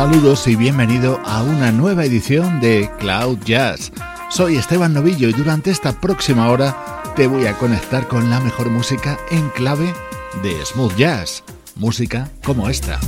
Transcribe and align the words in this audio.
Saludos 0.00 0.48
y 0.48 0.56
bienvenido 0.56 1.20
a 1.26 1.42
una 1.42 1.70
nueva 1.70 2.06
edición 2.06 2.58
de 2.58 2.90
Cloud 3.00 3.36
Jazz. 3.44 3.92
Soy 4.30 4.56
Esteban 4.56 4.94
Novillo 4.94 5.28
y 5.28 5.34
durante 5.34 5.70
esta 5.70 5.92
próxima 6.00 6.48
hora 6.48 6.74
te 7.16 7.26
voy 7.26 7.44
a 7.44 7.52
conectar 7.58 8.08
con 8.08 8.30
la 8.30 8.40
mejor 8.40 8.70
música 8.70 9.18
en 9.30 9.50
clave 9.50 9.92
de 10.42 10.64
smooth 10.64 10.96
jazz, 10.96 11.44
música 11.76 12.30
como 12.42 12.70
esta. 12.70 12.98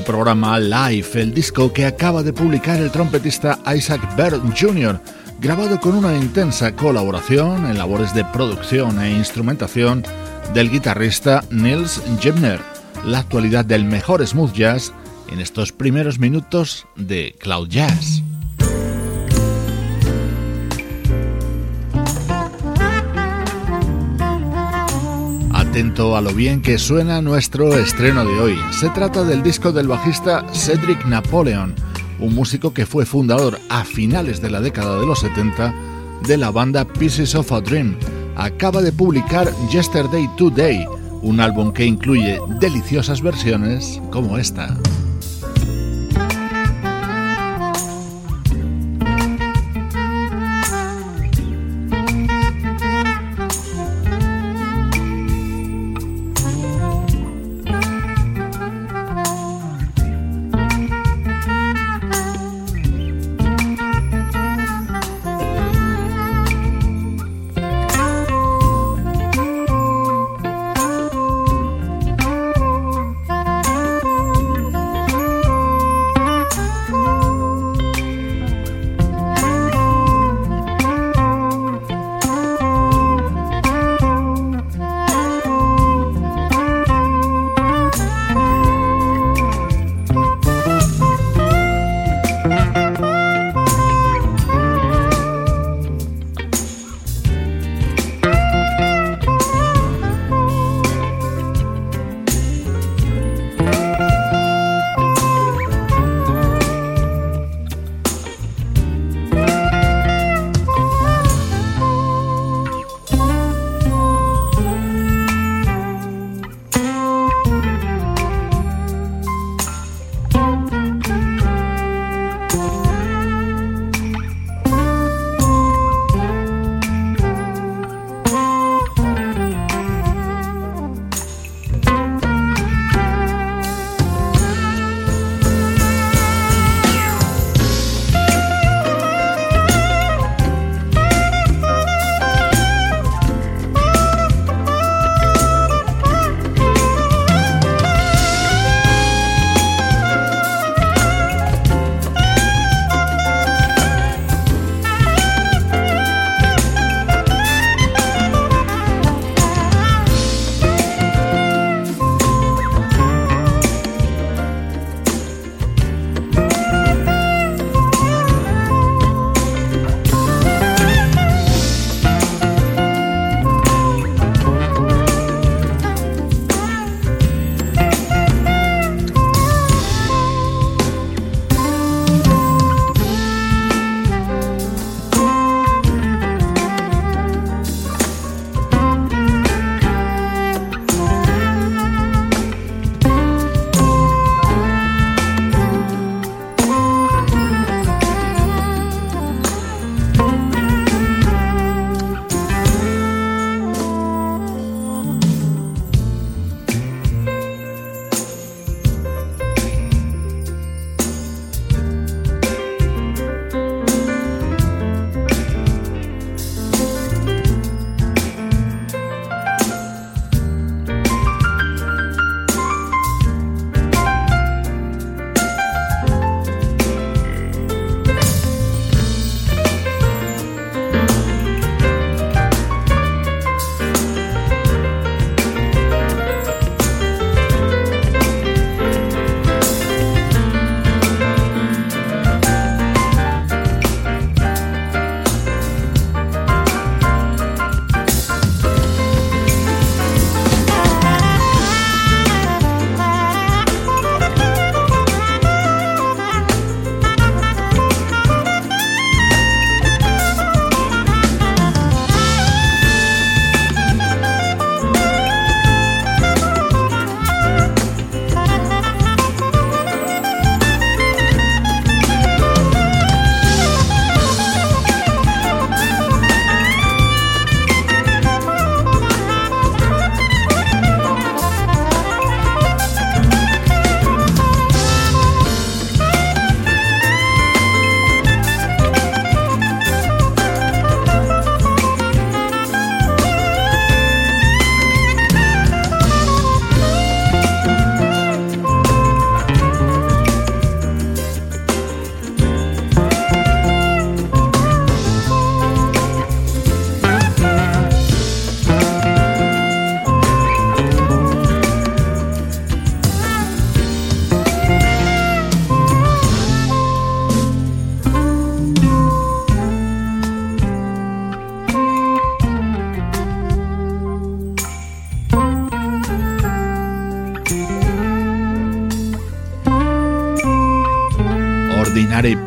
Abre 0.00 0.04
el 0.04 0.04
programa 0.04 0.58
Live, 0.58 1.08
el 1.14 1.34
disco 1.34 1.72
que 1.72 1.86
acaba 1.86 2.22
de 2.22 2.32
publicar 2.32 2.78
el 2.80 2.90
trompetista 2.90 3.58
Isaac 3.74 4.16
Bird 4.16 4.40
Jr., 4.58 5.00
grabado 5.40 5.80
con 5.80 5.94
una 5.94 6.16
intensa 6.16 6.74
colaboración 6.74 7.66
en 7.66 7.78
labores 7.78 8.14
de 8.14 8.24
producción 8.24 9.00
e 9.00 9.10
instrumentación 9.10 10.04
del 10.54 10.70
guitarrista 10.70 11.44
Nils 11.50 12.00
Jebner, 12.20 12.60
la 13.04 13.18
actualidad 13.18 13.64
del 13.64 13.84
mejor 13.84 14.26
smooth 14.26 14.52
jazz 14.52 14.92
en 15.28 15.40
estos 15.40 15.72
primeros 15.72 16.18
minutos 16.18 16.86
de 16.96 17.34
Cloud 17.38 17.68
Jazz. 17.68 18.19
Atento 25.70 26.16
a 26.16 26.20
lo 26.20 26.34
bien 26.34 26.62
que 26.62 26.78
suena 26.78 27.22
nuestro 27.22 27.72
estreno 27.78 28.24
de 28.24 28.40
hoy. 28.40 28.58
Se 28.72 28.88
trata 28.88 29.22
del 29.22 29.40
disco 29.40 29.70
del 29.70 29.86
bajista 29.86 30.44
Cedric 30.52 31.06
Napoleon, 31.06 31.76
un 32.18 32.34
músico 32.34 32.74
que 32.74 32.86
fue 32.86 33.06
fundador 33.06 33.56
a 33.68 33.84
finales 33.84 34.42
de 34.42 34.50
la 34.50 34.60
década 34.60 34.98
de 34.98 35.06
los 35.06 35.20
70 35.20 35.72
de 36.26 36.36
la 36.36 36.50
banda 36.50 36.84
Pieces 36.84 37.36
of 37.36 37.52
a 37.52 37.60
Dream. 37.60 37.96
Acaba 38.34 38.82
de 38.82 38.90
publicar 38.90 39.48
Yesterday 39.70 40.28
Today, 40.36 40.88
un 41.22 41.38
álbum 41.38 41.72
que 41.72 41.84
incluye 41.84 42.40
deliciosas 42.58 43.22
versiones 43.22 44.02
como 44.10 44.38
esta. 44.38 44.76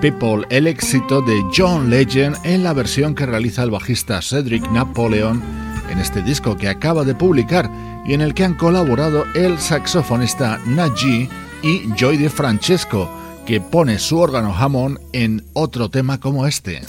People, 0.03 0.45
el 0.49 0.67
éxito 0.67 1.21
de 1.21 1.41
John 1.55 1.89
Legend 1.89 2.35
en 2.43 2.61
la 2.61 2.73
versión 2.73 3.15
que 3.15 3.25
realiza 3.25 3.63
el 3.63 3.71
bajista 3.71 4.21
Cedric 4.21 4.69
Napoleon 4.69 5.41
en 5.89 5.97
este 5.97 6.21
disco 6.21 6.57
que 6.57 6.67
acaba 6.67 7.05
de 7.05 7.15
publicar 7.15 7.71
y 8.05 8.13
en 8.13 8.19
el 8.19 8.33
que 8.33 8.43
han 8.43 8.55
colaborado 8.55 9.23
el 9.33 9.57
saxofonista 9.57 10.59
Najee 10.65 11.29
y 11.61 11.89
Joy 11.95 12.17
de 12.17 12.29
Francesco, 12.29 13.09
que 13.45 13.61
pone 13.61 13.97
su 13.97 14.19
órgano 14.19 14.53
Hammond 14.53 14.99
en 15.13 15.41
otro 15.53 15.87
tema 15.87 16.19
como 16.19 16.47
este. 16.47 16.81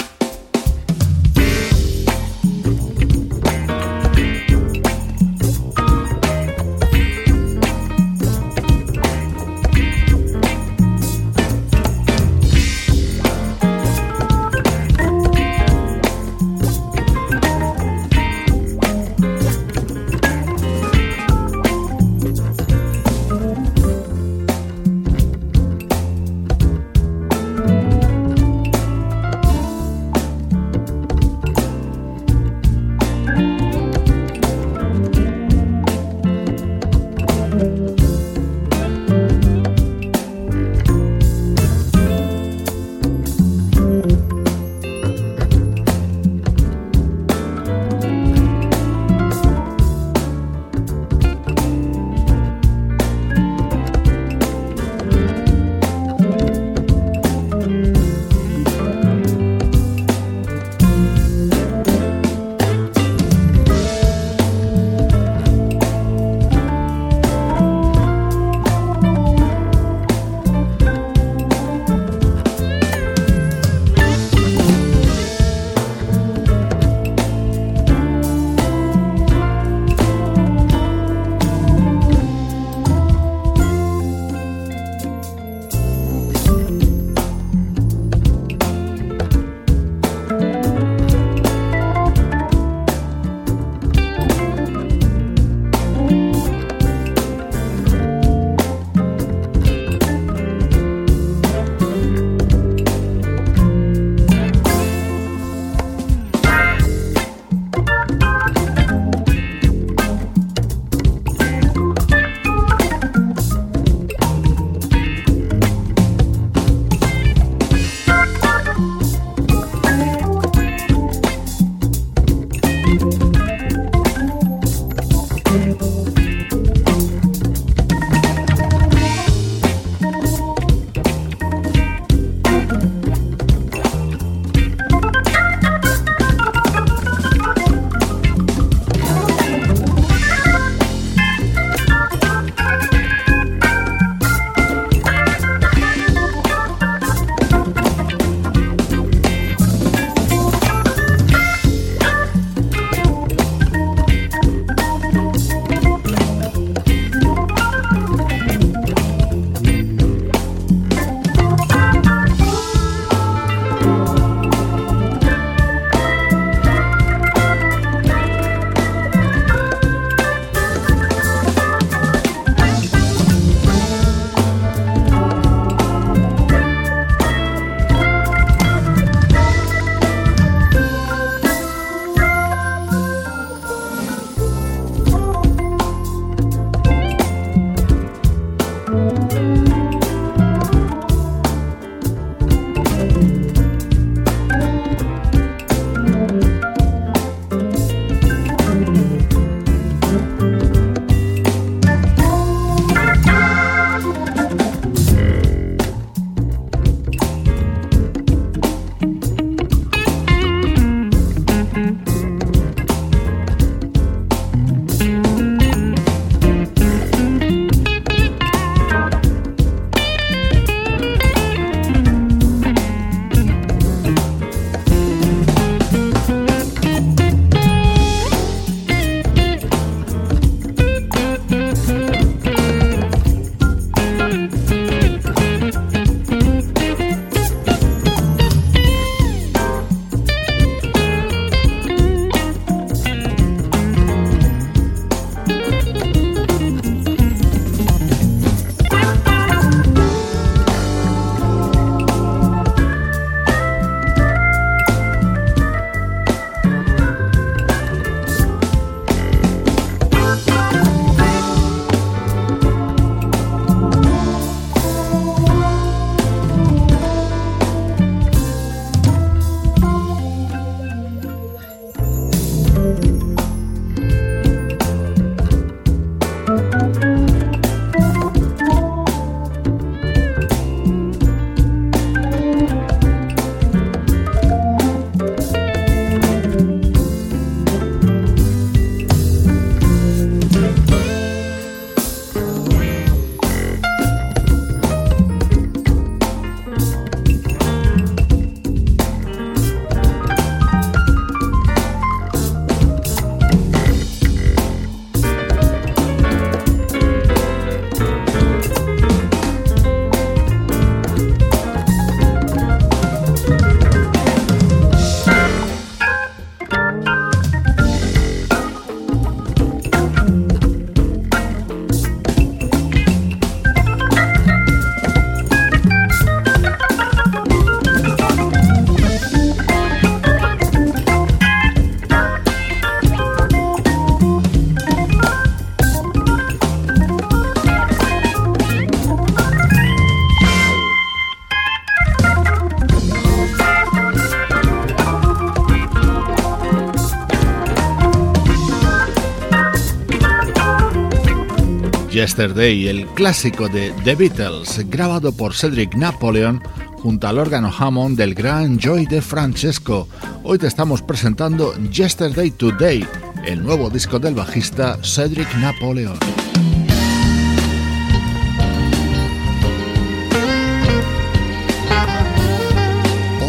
Yesterday, 352.24 352.88
el 352.88 353.06
clásico 353.08 353.68
de 353.68 353.92
The 354.02 354.14
Beatles, 354.14 354.88
grabado 354.88 355.30
por 355.30 355.54
Cedric 355.54 355.94
Napoleon 355.94 356.62
junto 356.96 357.28
al 357.28 357.38
órgano 357.38 357.70
Hammond 357.70 358.16
del 358.16 358.34
gran 358.34 358.78
Joy 358.78 359.04
de 359.04 359.20
Francesco. 359.20 360.08
Hoy 360.42 360.56
te 360.56 360.66
estamos 360.66 361.02
presentando 361.02 361.74
Yesterday 361.90 362.50
Today, 362.50 363.06
el 363.44 363.62
nuevo 363.62 363.90
disco 363.90 364.18
del 364.18 364.34
bajista 364.34 364.96
Cedric 365.02 365.54
Napoleon. 365.56 366.16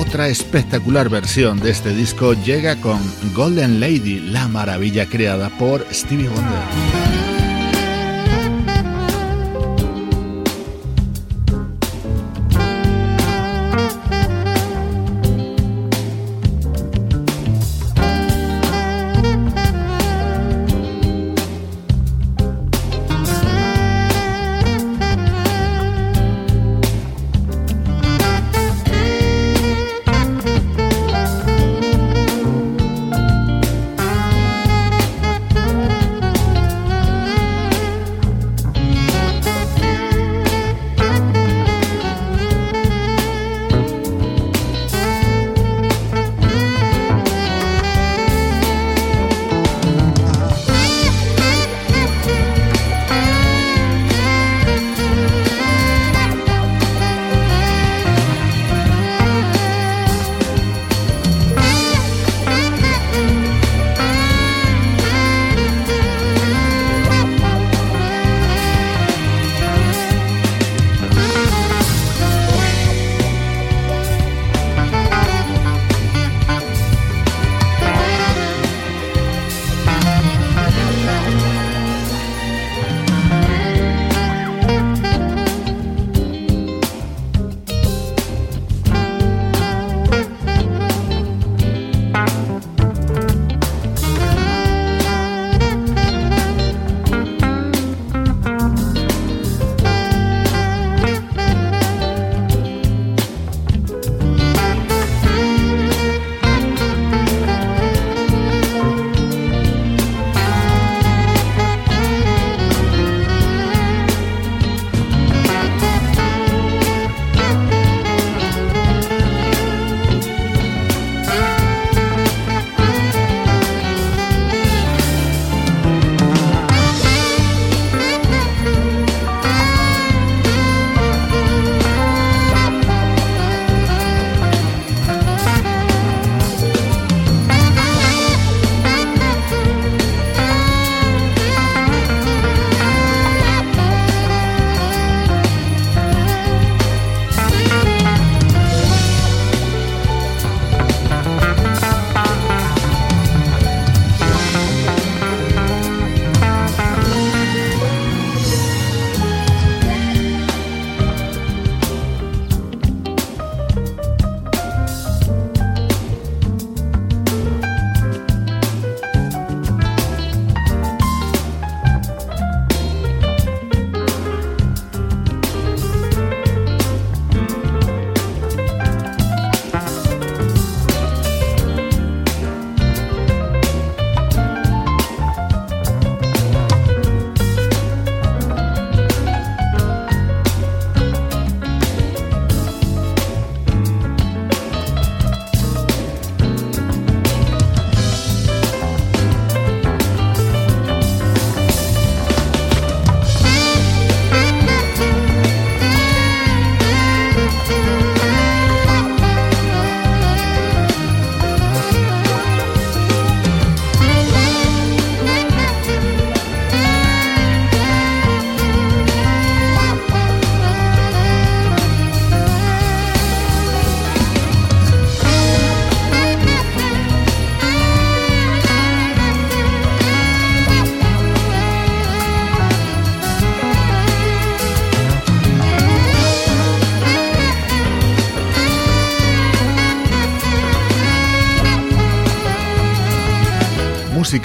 Otra 0.01 0.27
espectacular 0.27 1.07
versión 1.07 1.61
de 1.61 1.71
este 1.71 1.95
disco 1.95 2.33
llega 2.33 2.75
con 2.81 2.99
Golden 3.33 3.79
Lady, 3.79 4.19
la 4.19 4.49
maravilla 4.49 5.05
creada 5.05 5.47
por 5.57 5.87
Stevie 5.93 6.27
Wonder. 6.27 7.04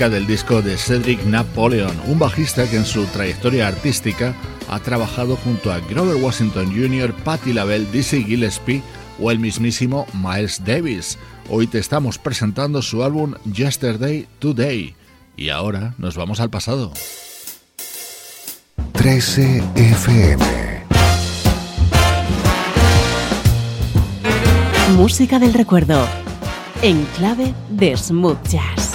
Del 0.08 0.26
disco 0.26 0.62
de 0.62 0.78
Cedric 0.78 1.22
Napoleon, 1.24 1.94
un 2.06 2.18
bajista 2.18 2.68
que 2.70 2.76
en 2.76 2.86
su 2.86 3.04
trayectoria 3.06 3.68
artística 3.68 4.34
ha 4.70 4.78
trabajado 4.78 5.36
junto 5.36 5.70
a 5.70 5.80
Grover 5.80 6.16
Washington 6.16 6.72
Jr., 6.74 7.12
Patti 7.12 7.52
LaBelle, 7.52 7.90
Dizzy 7.92 8.24
Gillespie 8.24 8.82
o 9.18 9.30
el 9.30 9.38
mismísimo 9.38 10.06
Miles 10.14 10.64
Davis. 10.64 11.18
Hoy 11.50 11.66
te 11.66 11.78
estamos 11.78 12.16
presentando 12.16 12.80
su 12.80 13.02
álbum 13.02 13.34
Yesterday 13.52 14.26
Today. 14.38 14.94
Y 15.36 15.50
ahora 15.50 15.94
nos 15.98 16.16
vamos 16.16 16.40
al 16.40 16.48
pasado. 16.48 16.92
13 18.92 19.62
FM 19.74 20.44
Música 24.96 25.38
del 25.38 25.52
recuerdo 25.54 26.06
en 26.82 27.04
clave 27.16 27.54
de 27.68 27.96
smooth 27.96 28.42
jazz. 28.48 28.89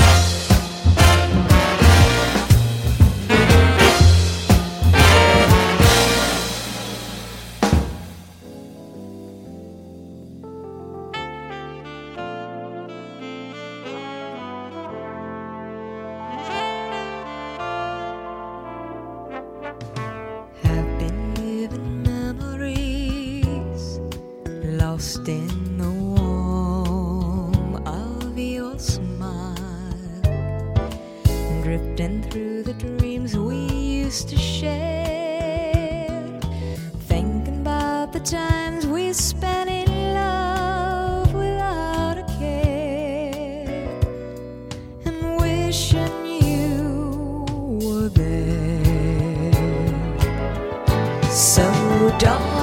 적 52.25 52.54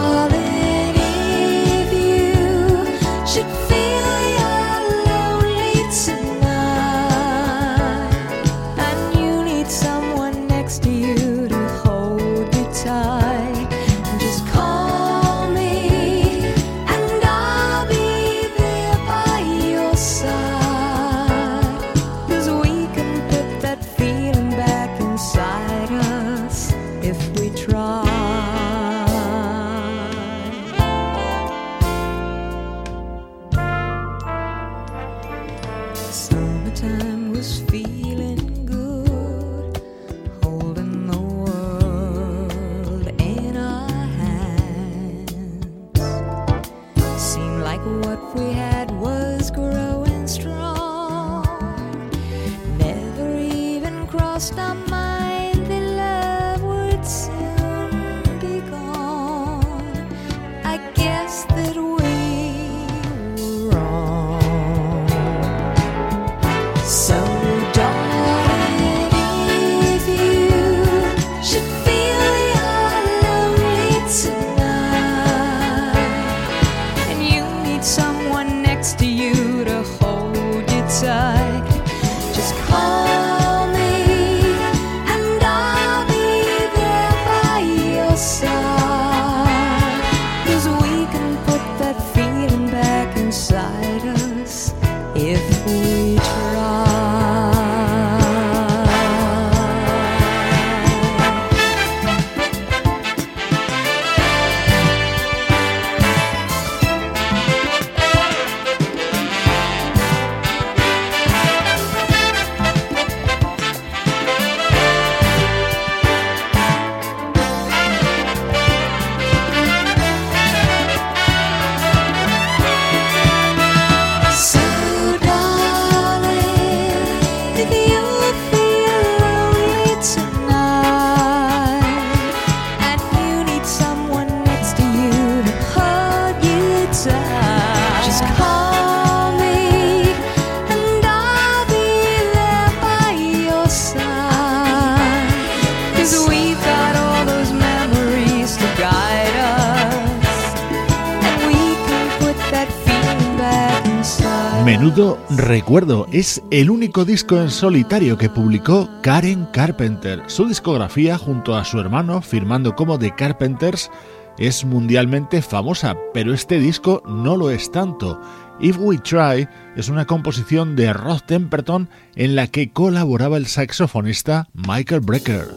recuerdo, 155.52 156.06
es 156.10 156.42
el 156.50 156.70
único 156.70 157.04
disco 157.04 157.36
en 157.36 157.50
solitario 157.50 158.16
que 158.16 158.30
publicó 158.30 158.88
Karen 159.02 159.44
Carpenter. 159.52 160.22
Su 160.28 160.46
discografía 160.46 161.18
junto 161.18 161.54
a 161.54 161.66
su 161.66 161.78
hermano, 161.78 162.22
firmando 162.22 162.74
como 162.74 162.98
The 162.98 163.14
Carpenters, 163.14 163.90
es 164.38 164.64
mundialmente 164.64 165.42
famosa, 165.42 165.94
pero 166.14 166.32
este 166.32 166.58
disco 166.58 167.02
no 167.06 167.36
lo 167.36 167.50
es 167.50 167.70
tanto. 167.70 168.18
If 168.60 168.78
We 168.78 168.96
Try 168.96 169.46
es 169.76 169.90
una 169.90 170.06
composición 170.06 170.74
de 170.74 170.94
Rod 170.94 171.20
Temperton 171.26 171.90
en 172.16 172.34
la 172.34 172.46
que 172.46 172.70
colaboraba 172.70 173.36
el 173.36 173.46
saxofonista 173.46 174.48
Michael 174.54 175.02
Brecker. 175.02 175.48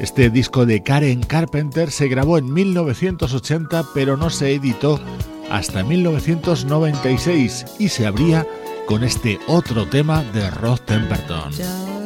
Este 0.00 0.30
disco 0.30 0.64
de 0.64 0.82
Karen 0.82 1.22
Carpenter 1.22 1.90
se 1.90 2.08
grabó 2.08 2.38
en 2.38 2.50
1980 2.50 3.84
pero 3.92 4.16
no 4.16 4.30
se 4.30 4.54
editó 4.54 4.98
hasta 5.50 5.82
1996 5.82 7.64
y 7.78 7.88
se 7.88 8.06
abría 8.06 8.46
con 8.86 9.04
este 9.04 9.38
otro 9.46 9.86
tema 9.86 10.22
de 10.32 10.50
Rod 10.50 10.80
Temperton. 10.80 11.97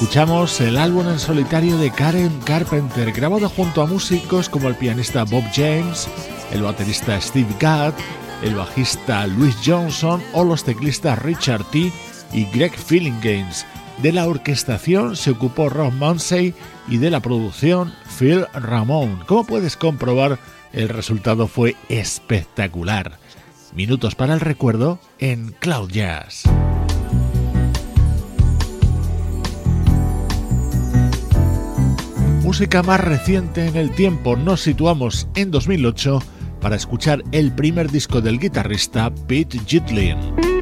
Escuchamos 0.00 0.62
el 0.62 0.78
álbum 0.78 1.06
en 1.10 1.18
solitario 1.18 1.76
de 1.76 1.90
Karen 1.90 2.40
Carpenter, 2.46 3.12
grabado 3.12 3.50
junto 3.50 3.82
a 3.82 3.86
músicos 3.86 4.48
como 4.48 4.68
el 4.68 4.74
pianista 4.74 5.24
Bob 5.24 5.44
James, 5.54 6.08
el 6.52 6.62
baterista 6.62 7.20
Steve 7.20 7.54
Gadd, 7.60 7.92
el 8.42 8.54
bajista 8.54 9.26
Louis 9.26 9.54
Johnson 9.62 10.22
o 10.32 10.42
los 10.42 10.64
teclistas 10.64 11.18
Richard 11.18 11.64
T. 11.64 11.92
y 12.32 12.44
Greg 12.46 12.72
Games. 13.22 13.66
De 13.98 14.10
la 14.10 14.26
orquestación 14.26 15.16
se 15.16 15.32
ocupó 15.32 15.68
Rob 15.68 15.92
Munsey 15.92 16.54
y 16.88 16.96
de 16.96 17.10
la 17.10 17.20
producción 17.20 17.92
Phil 18.18 18.46
Ramone. 18.54 19.26
Como 19.26 19.44
puedes 19.44 19.76
comprobar, 19.76 20.38
el 20.72 20.88
resultado 20.88 21.46
fue 21.46 21.76
espectacular. 21.90 23.18
Minutos 23.74 24.14
para 24.14 24.32
el 24.32 24.40
recuerdo 24.40 24.98
en 25.18 25.54
Cloud 25.60 25.90
Jazz. 25.90 26.44
Música 32.50 32.82
más 32.82 32.98
reciente 32.98 33.68
en 33.68 33.76
el 33.76 33.92
tiempo, 33.92 34.34
nos 34.34 34.62
situamos 34.62 35.28
en 35.36 35.52
2008 35.52 36.20
para 36.60 36.74
escuchar 36.74 37.22
el 37.30 37.52
primer 37.52 37.92
disco 37.92 38.20
del 38.20 38.40
guitarrista 38.40 39.14
Pete 39.28 39.60
Gitlin. 39.64 40.59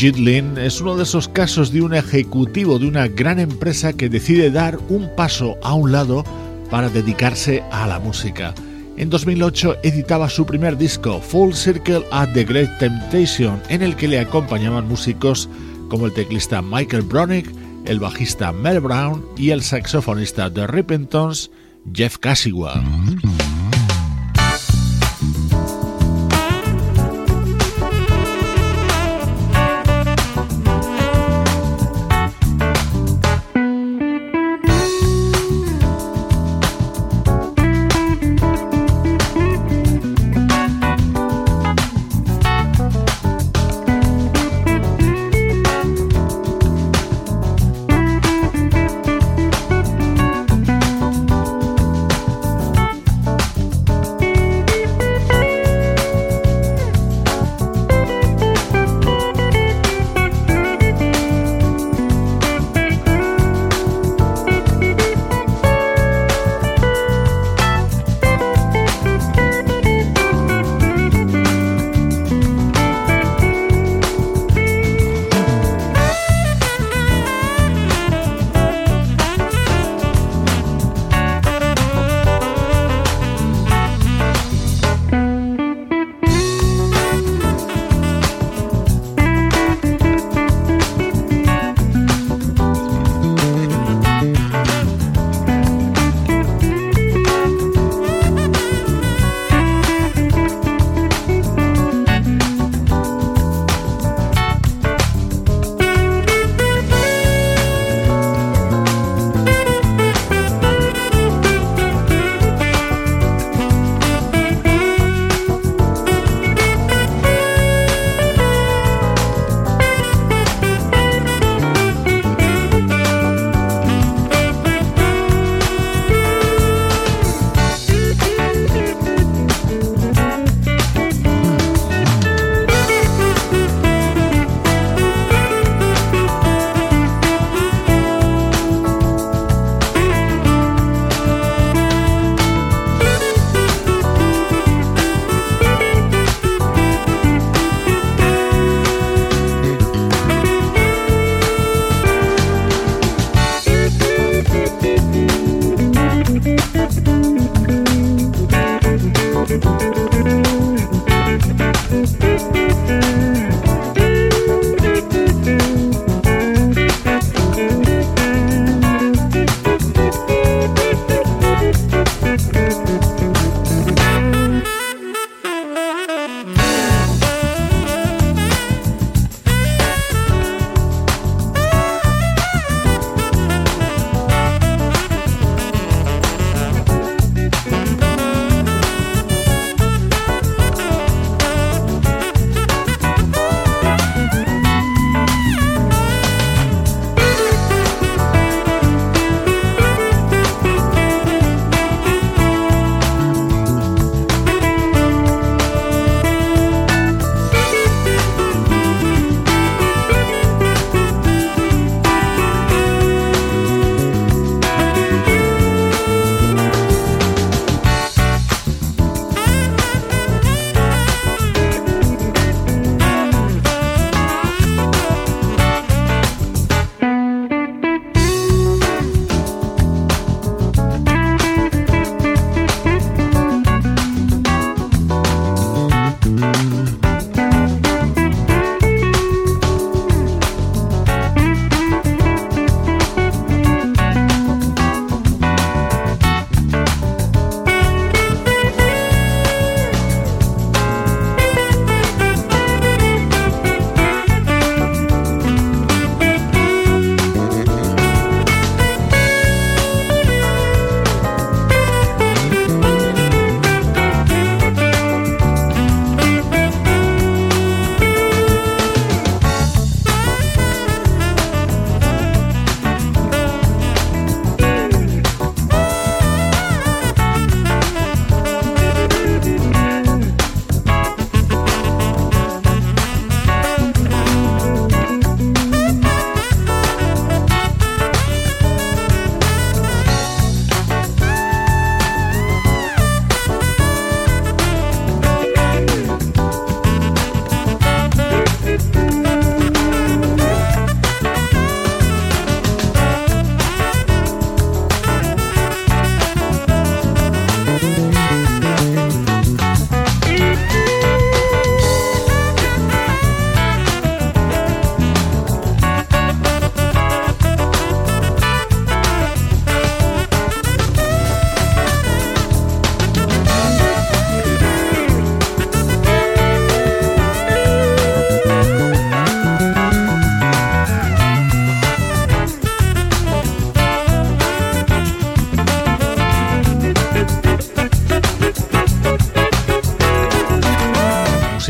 Gitlin 0.00 0.56
es 0.56 0.80
uno 0.80 0.96
de 0.96 1.02
esos 1.02 1.28
casos 1.28 1.72
de 1.72 1.82
un 1.82 1.94
ejecutivo 1.94 2.78
de 2.78 2.88
una 2.88 3.06
gran 3.06 3.38
empresa 3.38 3.92
que 3.92 4.08
decide 4.08 4.50
dar 4.50 4.78
un 4.88 5.14
paso 5.14 5.58
a 5.62 5.74
un 5.74 5.92
lado 5.92 6.24
para 6.70 6.88
dedicarse 6.88 7.62
a 7.70 7.86
la 7.86 7.98
música. 7.98 8.54
En 8.96 9.10
2008 9.10 9.76
editaba 9.82 10.30
su 10.30 10.46
primer 10.46 10.78
disco, 10.78 11.20
Full 11.20 11.52
Circle 11.52 12.06
at 12.12 12.30
the 12.32 12.44
Great 12.44 12.78
Temptation, 12.78 13.60
en 13.68 13.82
el 13.82 13.94
que 13.94 14.08
le 14.08 14.20
acompañaban 14.20 14.88
músicos 14.88 15.50
como 15.90 16.06
el 16.06 16.14
teclista 16.14 16.62
Michael 16.62 17.02
Bronick, 17.02 17.52
el 17.84 18.00
bajista 18.00 18.52
Mel 18.52 18.80
Brown 18.80 19.22
y 19.36 19.50
el 19.50 19.62
saxofonista 19.62 20.48
de 20.48 20.66
Rippingtons, 20.66 21.50
Jeff 21.92 22.16
Casigua. 22.16 22.82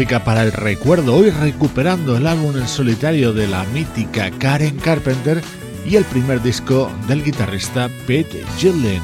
Música 0.01 0.25
para 0.25 0.45
el 0.45 0.53
recuerdo, 0.53 1.15
hoy 1.15 1.29
recuperando 1.29 2.17
el 2.17 2.27
álbum 2.27 2.57
en 2.57 2.67
solitario 2.67 3.35
de 3.35 3.47
la 3.47 3.65
mítica 3.65 4.31
Karen 4.31 4.79
Carpenter 4.79 5.43
y 5.85 5.97
el 5.97 6.05
primer 6.05 6.41
disco 6.43 6.91
del 7.07 7.23
guitarrista 7.23 7.91
Pete 8.07 8.43
Gillen. 8.57 9.03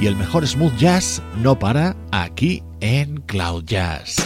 Y 0.00 0.06
el 0.06 0.16
mejor 0.16 0.48
smooth 0.48 0.74
jazz 0.78 1.20
no 1.42 1.58
para 1.58 1.94
aquí 2.12 2.62
en 2.80 3.20
Cloud 3.26 3.64
Jazz. 3.66 4.16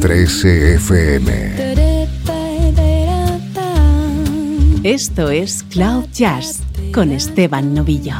13 0.00 0.74
FM. 0.74 1.74
Esto 4.82 5.30
es 5.30 5.62
Cloud 5.70 6.06
Jazz 6.12 6.58
con 6.92 7.12
Esteban 7.12 7.72
Novillo. 7.72 8.16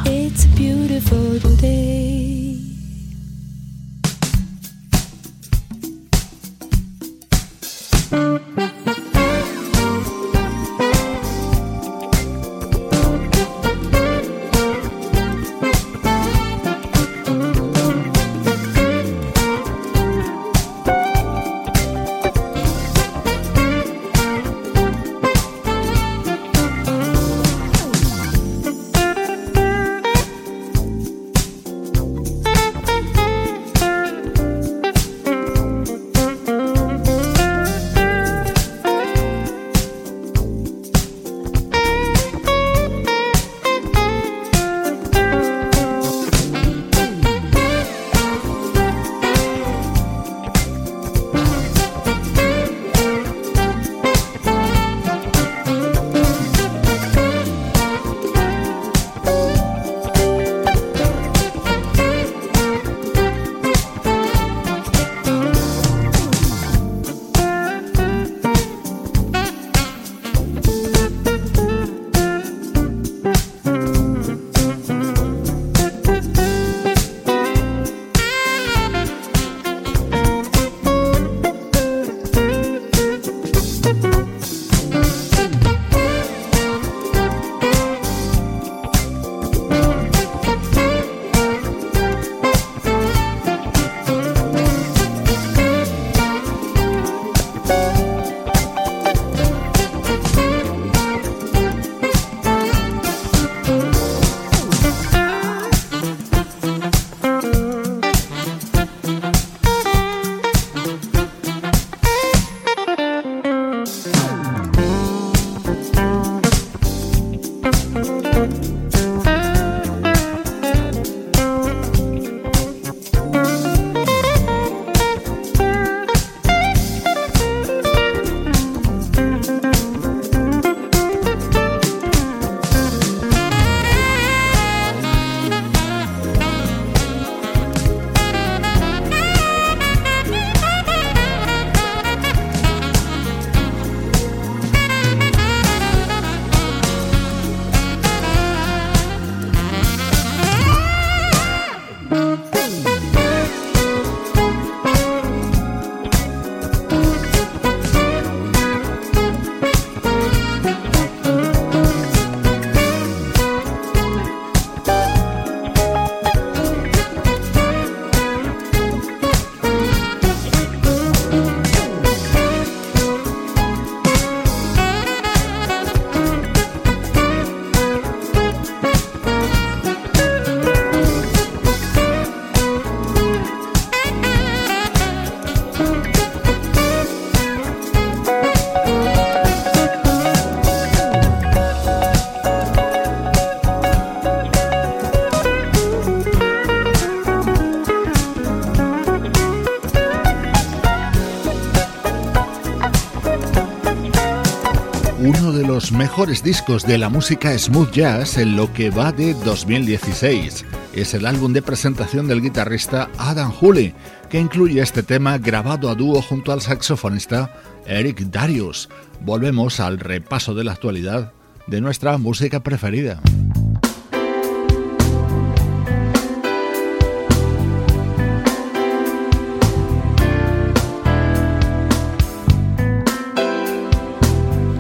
Mejores 206.19 206.43
discos 206.43 206.85
de 206.85 206.99
la 206.99 207.09
música 207.09 207.57
smooth 207.57 207.93
jazz 207.93 208.39
en 208.39 208.57
lo 208.57 208.73
que 208.73 208.91
va 208.91 209.13
de 209.13 209.35
2016. 209.35 210.65
Es 210.93 211.15
el 211.15 211.25
álbum 211.25 211.53
de 211.53 211.63
presentación 211.63 212.27
del 212.27 212.43
guitarrista 212.43 213.09
Adam 213.19 213.53
Hooley, 213.53 213.95
que 214.29 214.41
incluye 214.41 214.81
este 214.81 215.05
tema 215.05 215.39
grabado 215.39 215.89
a 215.89 215.95
dúo 215.95 216.21
junto 216.21 216.51
al 216.51 216.61
saxofonista 216.61 217.55
Eric 217.87 218.19
Darius. 218.33 218.89
Volvemos 219.21 219.79
al 219.79 220.01
repaso 220.01 220.57
de 220.57 220.65
la 220.65 220.73
actualidad 220.73 221.35
de 221.69 221.81
nuestra 221.81 222.19
música 222.19 222.65
preferida. 222.65 223.21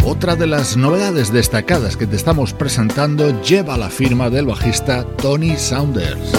Otra 0.08 0.36
de 0.36 0.46
las 0.46 0.78
novedades 0.78 1.30
destacadas 1.34 1.98
que 1.98 2.06
te 2.06 2.16
estamos 2.16 2.54
presentando 2.54 3.42
lleva 3.42 3.76
la 3.76 3.90
firma 3.90 4.30
del 4.30 4.46
bajista 4.46 5.04
Tony 5.04 5.54
Saunders. 5.58 6.32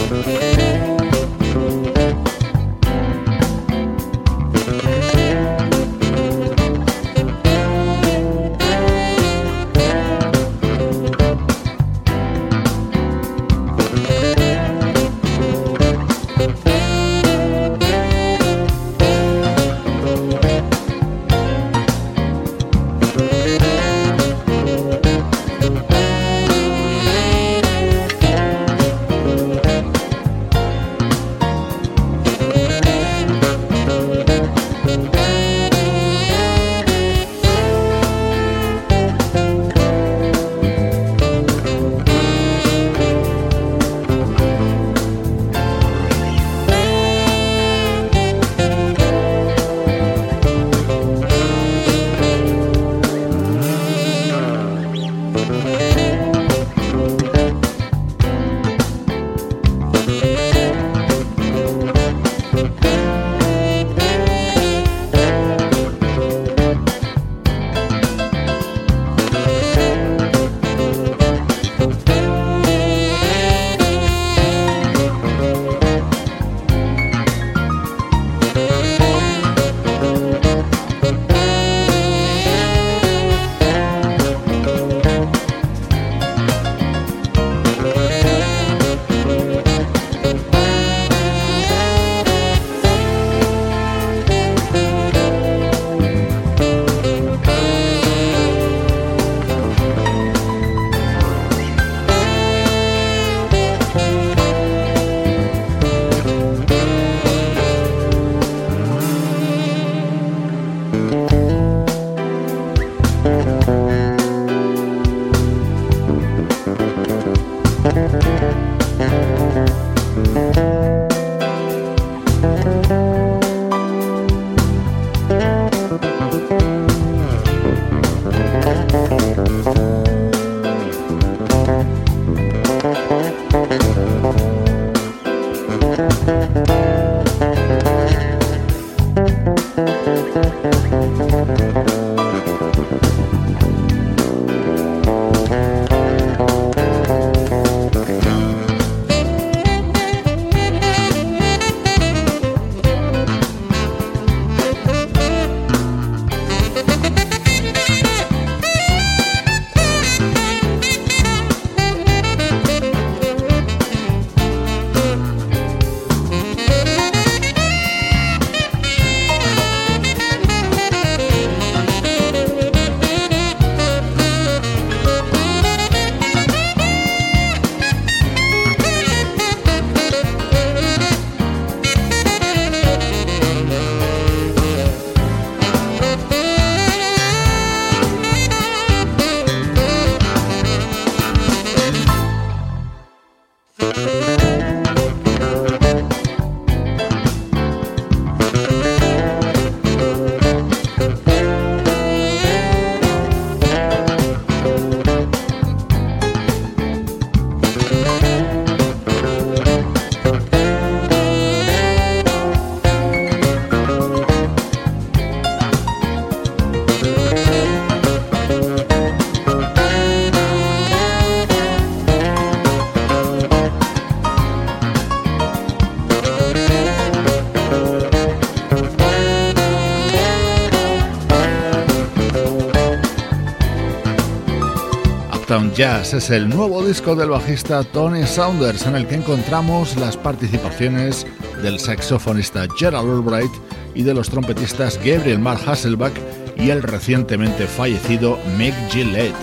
Jazz 235.80 236.14
es 236.14 236.30
el 236.30 236.50
nuevo 236.50 236.86
disco 236.86 237.16
del 237.16 237.30
bajista 237.30 237.86
Tony 237.86 238.28
Saunders 238.28 238.86
en 238.86 238.98
el 238.98 239.08
que 239.08 239.16
encontramos 239.16 239.96
las 239.96 240.18
participaciones 240.18 241.26
del 241.64 241.80
saxofonista 241.80 242.68
Gerald 242.78 243.10
Albright 243.10 243.52
y 243.96 244.04
de 244.04 244.14
los 244.14 244.30
trompetistas 244.30 244.98
Gabriel 244.98 245.40
Mark 245.40 245.62
Hasselbach 245.66 246.12
y 246.58 246.72
el 246.72 246.84
recientemente 246.84 247.66
fallecido 247.66 248.38
Mick 248.58 248.76
Gillette, 248.92 249.34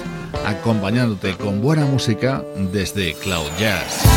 acompañándote 0.44 1.34
con 1.38 1.62
buena 1.62 1.86
música 1.86 2.44
desde 2.70 3.14
Cloud 3.14 3.48
Jazz. 3.58 4.15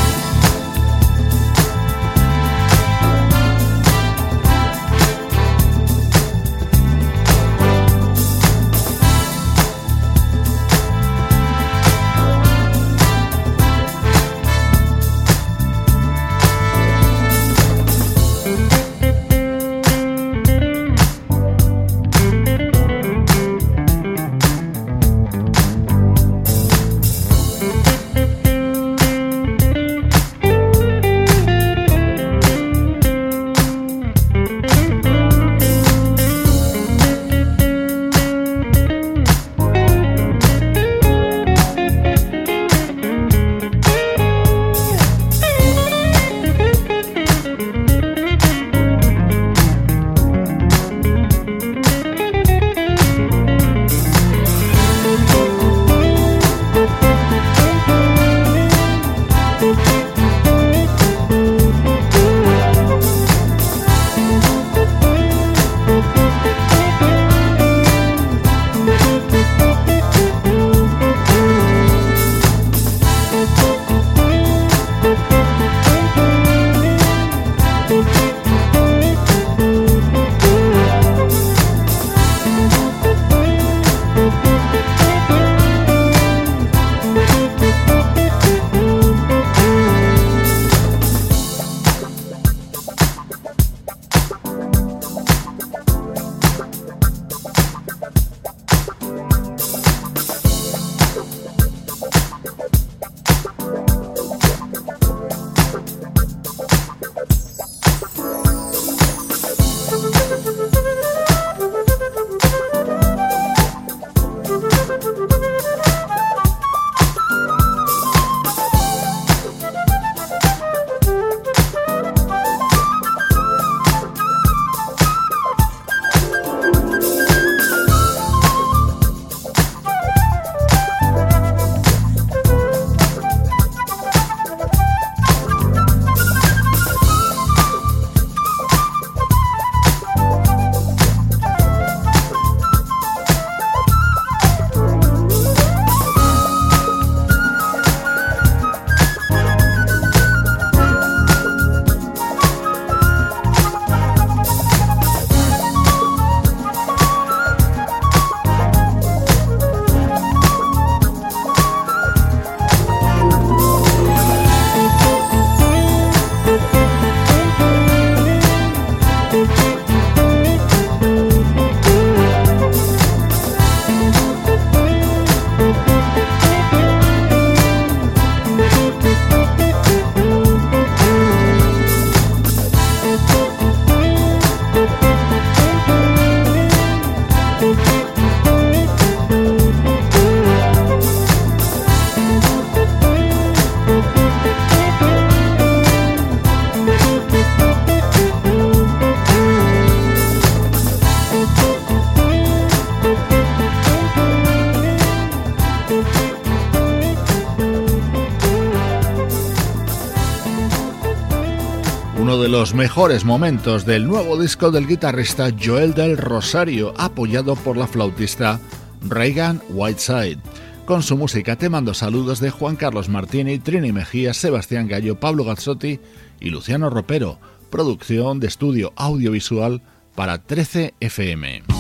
Mejores 212.80 213.26
momentos 213.26 213.86
del 213.86 214.08
nuevo 214.08 214.42
disco 214.42 214.72
del 214.72 214.88
guitarrista 214.88 215.50
Joel 215.62 215.94
del 215.94 216.16
Rosario, 216.16 216.94
apoyado 216.98 217.58
por 217.58 217.76
la 217.76 217.88
flautista 217.88 218.58
Reagan 219.02 219.62
Whiteside. 219.72 220.40
Con 220.86 221.04
su 221.04 221.18
música 221.18 221.58
te 221.58 221.68
mando 221.68 221.94
saludos 221.94 222.40
de 222.40 222.52
Juan 222.52 222.78
Carlos 222.78 223.10
Martini, 223.10 223.60
Trini 223.60 223.92
Mejía, 223.92 224.34
Sebastián 224.34 224.88
Gallo, 224.88 225.20
Pablo 225.20 225.44
Gazzotti 225.44 226.00
y 226.40 226.52
Luciano 226.52 226.90
Ropero. 226.90 227.38
Producción 227.70 228.40
de 228.40 228.48
estudio 228.48 228.94
audiovisual 228.96 229.82
para 230.16 230.38
13 230.38 230.94
FM. 231.02 231.79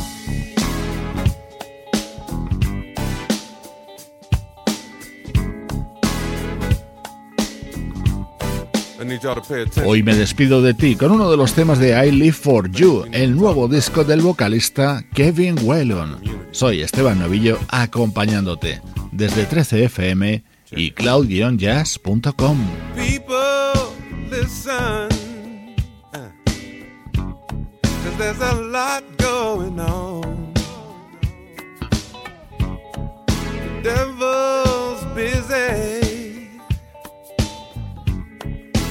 Hoy 9.85 10.03
me 10.03 10.13
despido 10.13 10.61
de 10.61 10.73
ti 10.73 10.95
con 10.95 11.11
uno 11.11 11.31
de 11.31 11.37
los 11.37 11.53
temas 11.53 11.79
de 11.79 12.05
I 12.05 12.11
Live 12.11 12.33
For 12.33 12.69
You, 12.69 13.05
el 13.13 13.35
nuevo 13.35 13.67
disco 13.69 14.03
del 14.03 14.21
vocalista 14.21 15.03
Kevin 15.13 15.57
Whelan. 15.61 16.17
Soy 16.51 16.81
Esteban 16.81 17.19
Novillo 17.19 17.57
acompañándote 17.69 18.81
desde 19.11 19.47
13fm 19.47 20.43
y 20.71 20.91
cloud-jazz.com. 20.91 22.57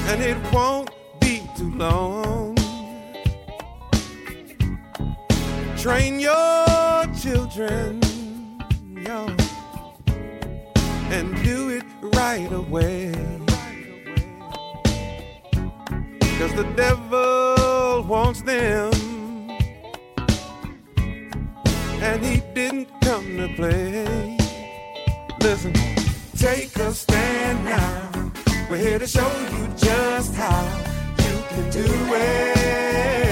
and 0.09 0.23
it 0.23 0.37
won't 0.51 0.89
be 1.19 1.43
too 1.55 1.71
long. 1.75 2.55
Train 5.77 6.19
your 6.19 7.05
children, 7.21 8.01
young, 9.05 9.37
and 11.15 11.27
do 11.43 11.69
it 11.69 11.85
right 12.17 12.51
away. 12.51 13.13
Cause 16.39 16.53
the 16.55 16.67
devil 16.75 18.03
wants 18.03 18.41
them. 18.41 18.91
And 22.01 22.25
he 22.25 22.41
didn't 22.55 22.89
come 23.01 23.37
to 23.37 23.47
play. 23.55 24.37
Listen, 25.41 25.73
take 26.35 26.75
a 26.77 26.93
stand 26.93 27.65
now. 27.65 28.18
We're 28.69 28.77
here 28.77 28.99
to 28.99 29.07
show 29.07 29.27
you 29.51 29.67
just 29.75 30.35
how 30.35 30.61
you 31.17 31.43
can 31.49 31.71
do 31.71 31.85
it. 32.13 33.28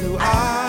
knew 0.00 0.16
I 0.18 0.59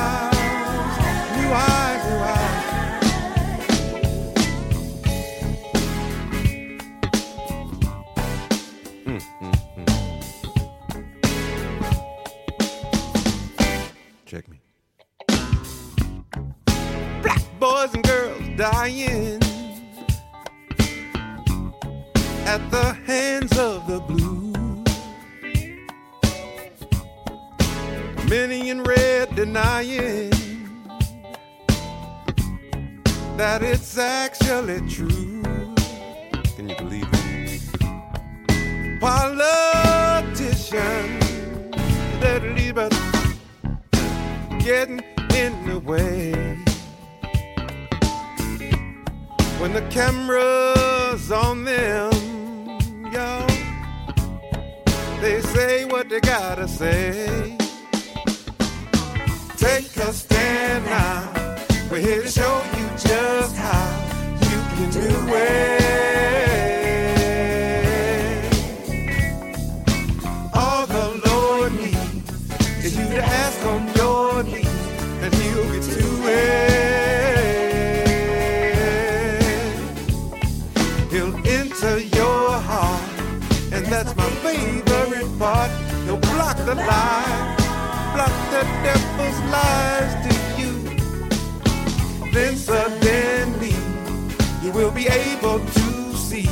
able 95.11 95.59
to 95.59 96.15
see 96.15 96.47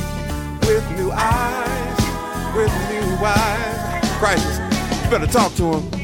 with 0.66 0.84
new 0.96 1.10
eyes, 1.12 2.54
with 2.54 2.72
new 2.90 3.24
eyes. 3.24 4.10
Crisis, 4.18 4.58
you 5.02 5.10
better 5.10 5.26
talk 5.26 5.54
to 5.54 5.74
him. 5.74 6.00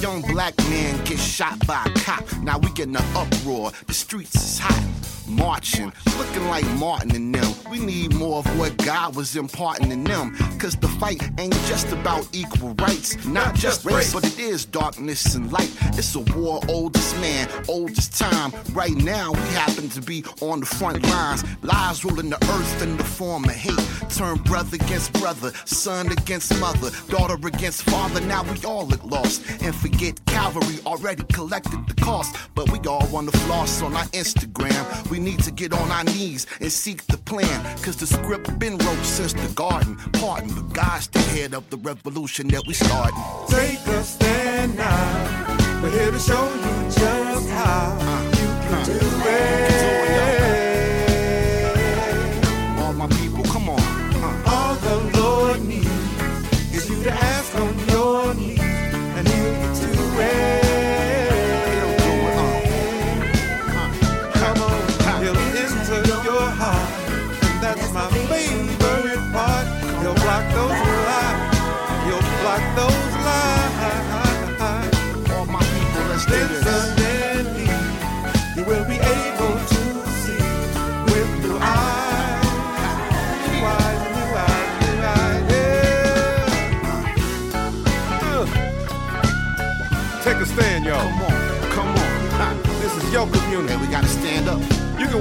Young 0.00 0.22
black 0.22 0.56
man 0.70 1.04
gets 1.04 1.22
shot 1.22 1.66
by 1.66 1.82
a 1.84 1.90
cop. 2.00 2.24
Now 2.42 2.58
we 2.58 2.70
getting 2.70 2.96
an 2.96 3.04
uproar. 3.14 3.72
The 3.86 3.94
streets 3.94 4.34
is 4.34 4.58
hot. 4.58 4.95
Marching, 5.28 5.92
looking 6.18 6.46
like 6.48 6.64
Martin 6.78 7.14
and 7.14 7.34
them. 7.34 7.54
We 7.70 7.78
need 7.78 8.14
more 8.14 8.38
of 8.38 8.58
what 8.58 8.76
God 8.78 9.16
was 9.16 9.36
imparting 9.36 9.90
in 9.90 10.04
them. 10.04 10.36
Cause 10.58 10.76
the 10.76 10.88
fight 10.88 11.22
ain't 11.38 11.54
just 11.66 11.90
about 11.92 12.28
equal 12.32 12.74
rights. 12.74 13.24
Not 13.26 13.54
just 13.54 13.84
race, 13.84 14.12
but 14.12 14.24
it 14.24 14.38
is 14.38 14.64
darkness 14.64 15.34
and 15.34 15.52
light. 15.52 15.70
It's 15.98 16.14
a 16.14 16.20
war, 16.20 16.60
oldest 16.68 17.18
man, 17.20 17.48
oldest 17.68 18.18
time. 18.18 18.52
Right 18.72 18.94
now, 18.94 19.32
we 19.32 19.40
happen 19.54 19.88
to 19.90 20.00
be 20.00 20.24
on 20.40 20.60
the 20.60 20.66
front 20.66 21.02
lines. 21.02 21.44
Lies 21.62 22.04
ruling 22.04 22.30
the 22.30 22.36
earth 22.36 22.82
in 22.82 22.96
the 22.96 23.04
form 23.04 23.44
of 23.44 23.50
hate. 23.50 23.74
Turn 24.10 24.36
brother 24.38 24.76
against 24.76 25.12
brother, 25.14 25.52
son 25.64 26.10
against 26.12 26.58
mother, 26.60 26.90
daughter 27.08 27.34
against 27.46 27.82
father. 27.82 28.20
Now 28.20 28.42
we 28.44 28.62
all 28.64 28.86
look 28.86 29.04
lost. 29.04 29.42
And 29.62 29.74
forget 29.74 30.24
Calvary 30.26 30.78
already 30.86 31.24
collected 31.32 31.86
the 31.86 31.94
cost. 32.00 32.36
But 32.54 32.70
we 32.70 32.78
all 32.88 33.06
wanna 33.08 33.32
floss 33.32 33.82
on 33.82 33.94
our 33.94 34.04
Instagram. 34.06 35.10
We 35.10 35.15
need 35.20 35.42
to 35.44 35.50
get 35.50 35.72
on 35.72 35.90
our 35.90 36.04
knees 36.04 36.46
and 36.60 36.70
seek 36.70 37.06
the 37.06 37.18
plan. 37.18 37.64
Cause 37.82 37.96
the 37.96 38.06
script 38.06 38.58
been 38.58 38.78
wrote 38.78 39.04
since 39.04 39.32
the 39.32 39.52
garden. 39.54 39.96
Pardon, 40.14 40.50
but 40.54 40.72
God's 40.72 41.08
the 41.08 41.20
head 41.20 41.54
of 41.54 41.68
the 41.70 41.76
revolution 41.78 42.48
that 42.48 42.62
we 42.66 42.74
started. 42.74 43.14
Take 43.48 43.86
a 43.86 44.02
stand 44.02 44.76
now. 44.76 45.82
We're 45.82 45.90
here 45.90 46.10
to 46.10 46.18
show 46.18 46.52
you 46.54 46.90
just 46.90 47.48
how 47.50 47.96
uh, 48.00 48.22
you 48.30 48.48
can 48.68 48.74
uh. 48.74 48.84
do 48.84 48.98
it. 49.28 50.45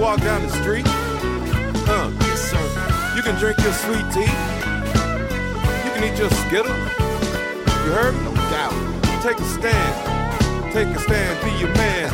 Walk 0.05 0.21
down 0.21 0.41
the 0.43 0.49
street. 0.61 0.85
Uh, 1.89 2.11
Yes, 2.21 2.51
sir. 2.51 2.61
you 3.15 3.23
can 3.23 3.33
drink 3.39 3.57
your 3.65 3.73
sweet 3.73 4.05
tea. 4.13 4.29
You 5.81 5.91
can 5.93 6.03
eat 6.05 6.19
your 6.19 6.29
skittle. 6.45 6.77
You 7.83 7.91
heard 7.97 8.13
me? 8.13 8.21
No 8.25 8.35
doubt. 8.53 8.75
Take 9.23 9.39
a 9.39 9.47
stand. 9.57 9.93
Take 10.73 10.89
a 10.95 10.99
stand. 10.99 11.33
Be 11.43 11.49
your 11.57 11.73
man. 11.73 12.11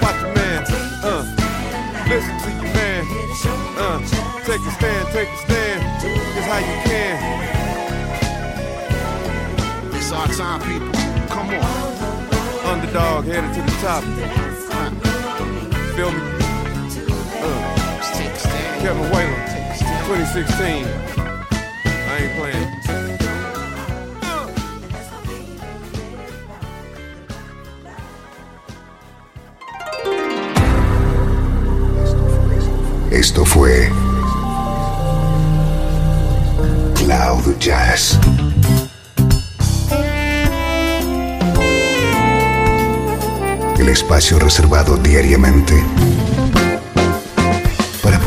Watch 0.00 0.18
your 0.22 0.32
man. 0.40 0.64
Uh, 1.04 1.22
listen 2.08 2.34
to 2.44 2.50
your 2.64 2.72
man. 2.72 3.04
Uh, 3.76 3.98
take 4.48 4.64
a 4.64 4.72
stand. 4.78 5.04
Take 5.12 5.28
a 5.28 5.36
stand. 5.44 5.80
It's 6.38 6.46
how 6.48 6.60
you 6.64 6.76
can. 6.88 7.16
It's 9.96 10.12
our 10.12 10.28
time, 10.28 10.60
people. 10.64 10.92
Come 11.28 11.50
on. 11.50 11.62
Underdog 12.64 13.26
headed 13.26 13.52
to 13.52 13.60
the 13.60 13.76
top. 13.84 14.02
Feel 15.94 16.10
me? 16.12 16.35
Kevin 18.86 19.10
Whalen, 19.10 19.34
Take 19.48 19.66
a 19.66 19.74
stand. 19.74 20.06
2016. 20.06 20.86
I 22.06 22.18
ain't 22.22 22.32
playing. 22.38 22.70
Esto 33.10 33.44
fue 33.44 33.90
Cloud 36.94 37.58
Jazz. 37.58 38.20
El 43.80 43.88
espacio 43.88 44.38
reservado 44.38 44.96
diariamente 44.96 45.74